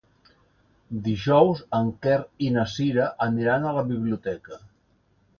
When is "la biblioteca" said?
3.77-4.59